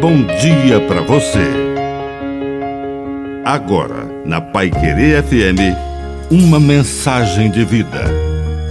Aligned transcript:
bom 0.00 0.22
dia 0.40 0.80
para 0.88 1.02
você. 1.02 1.44
Agora, 3.44 4.06
na 4.24 4.40
Pai 4.40 4.70
Querer 4.70 5.22
FM, 5.22 5.76
uma 6.30 6.58
mensagem 6.58 7.50
de 7.50 7.66
vida. 7.66 8.04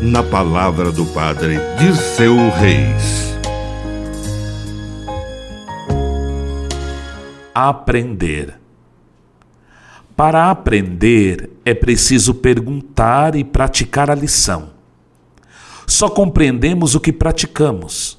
Na 0.00 0.22
palavra 0.22 0.92
do 0.92 1.04
Padre 1.06 1.58
Dirceu 1.78 2.36
Reis. 2.50 3.36
Aprender. 7.52 8.54
Para 10.14 10.48
aprender 10.48 11.50
é 11.64 11.74
preciso 11.74 12.34
perguntar 12.34 13.34
e 13.34 13.42
praticar 13.42 14.12
a 14.12 14.14
lição. 14.14 14.70
Só 15.88 16.08
compreendemos 16.08 16.94
o 16.94 17.00
que 17.00 17.12
praticamos. 17.12 18.16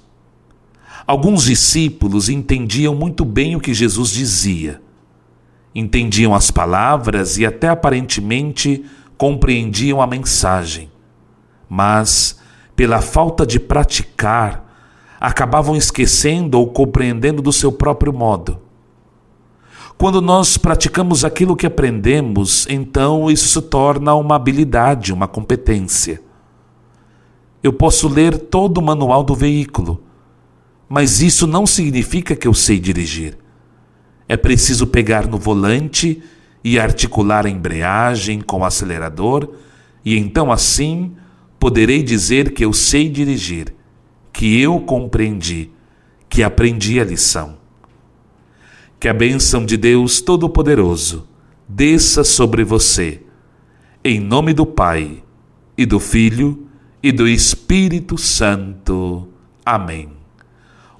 Alguns 1.07 1.45
discípulos 1.45 2.27
entendiam 2.27 2.93
muito 2.93 3.23
bem 3.23 3.55
o 3.55 3.61
que 3.61 3.73
Jesus 3.73 4.09
dizia. 4.09 4.81
Entendiam 5.73 6.35
as 6.35 6.51
palavras 6.51 7.37
e 7.37 7.45
até 7.45 7.69
aparentemente 7.69 8.83
compreendiam 9.17 10.01
a 10.01 10.07
mensagem. 10.07 10.91
Mas, 11.69 12.37
pela 12.75 13.01
falta 13.01 13.45
de 13.45 13.57
praticar, 13.57 14.65
acabavam 15.17 15.77
esquecendo 15.77 16.59
ou 16.59 16.67
compreendendo 16.67 17.41
do 17.41 17.53
seu 17.53 17.71
próprio 17.71 18.11
modo. 18.11 18.59
Quando 19.97 20.21
nós 20.21 20.57
praticamos 20.57 21.23
aquilo 21.23 21.55
que 21.55 21.65
aprendemos, 21.65 22.67
então 22.69 23.31
isso 23.31 23.47
se 23.47 23.61
torna 23.69 24.13
uma 24.13 24.35
habilidade, 24.35 25.13
uma 25.13 25.27
competência. 25.27 26.21
Eu 27.63 27.71
posso 27.71 28.09
ler 28.09 28.37
todo 28.37 28.79
o 28.79 28.83
manual 28.83 29.23
do 29.23 29.33
veículo, 29.33 30.03
mas 30.89 31.21
isso 31.21 31.45
não 31.45 31.65
significa 31.65 32.35
que 32.35 32.47
eu 32.47 32.53
sei 32.53 32.79
dirigir. 32.79 33.37
É 34.27 34.37
preciso 34.37 34.87
pegar 34.87 35.27
no 35.27 35.37
volante 35.37 36.21
e 36.63 36.79
articular 36.79 37.45
a 37.45 37.49
embreagem 37.49 38.41
com 38.41 38.59
o 38.59 38.65
acelerador, 38.65 39.53
e 40.03 40.17
então 40.17 40.51
assim 40.51 41.13
poderei 41.59 42.03
dizer 42.03 42.53
que 42.53 42.63
eu 42.63 42.73
sei 42.73 43.09
dirigir, 43.09 43.73
que 44.31 44.59
eu 44.61 44.79
compreendi, 44.81 45.71
que 46.29 46.43
aprendi 46.43 46.99
a 46.99 47.03
lição. 47.03 47.57
Que 48.99 49.07
a 49.07 49.13
bênção 49.13 49.65
de 49.65 49.77
Deus 49.77 50.21
Todo-Poderoso 50.21 51.27
desça 51.67 52.23
sobre 52.23 52.63
você, 52.63 53.21
em 54.03 54.19
nome 54.19 54.53
do 54.53 54.65
Pai, 54.65 55.23
e 55.77 55.85
do 55.85 55.99
Filho, 55.99 56.67
e 57.03 57.11
do 57.11 57.27
Espírito 57.27 58.17
Santo. 58.17 59.27
Amém. 59.63 60.16